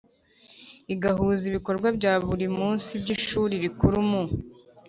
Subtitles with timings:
[0.93, 4.23] agahuza ibikorwa bya buri munsi by Ishuri Rikuru mu